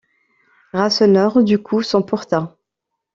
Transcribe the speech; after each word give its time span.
Rasseneur, 0.73 1.43
du 1.43 1.59
coup, 1.61 1.83
s’emporta. 1.83 2.57